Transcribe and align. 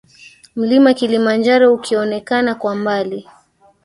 Mlima 0.55 0.93
Kilimanjaro 0.93 1.73
ukionekana 1.73 2.55
kwa 2.55 2.75
mbali 2.75 3.27